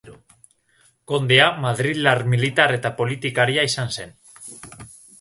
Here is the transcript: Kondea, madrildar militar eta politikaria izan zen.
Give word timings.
Kondea, 1.11 1.45
madrildar 1.67 2.15
militar 2.33 2.75
eta 2.79 2.95
politikaria 3.03 3.71
izan 3.73 3.97
zen. 3.99 4.21